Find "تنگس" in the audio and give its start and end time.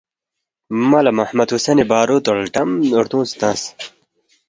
3.39-3.61